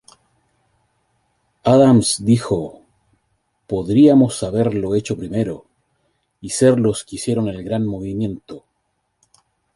[1.63, 2.81] Adams dijo:
[3.67, 5.67] ""Podríamos haberlo hecho primero
[6.39, 8.65] y ser los que hicieron el gran movimiento.